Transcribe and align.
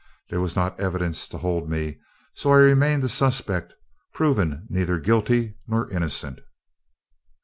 There 0.31 0.41
was 0.41 0.55
not 0.55 0.79
evidence 0.79 1.27
to 1.27 1.37
hold 1.37 1.69
me, 1.69 1.99
so 2.33 2.51
I 2.51 2.57
remained 2.57 3.03
a 3.03 3.07
suspect, 3.07 3.75
proven 4.15 4.65
neither 4.67 4.97
guilty 4.99 5.59
nor 5.67 5.87
innocent. 5.91 6.39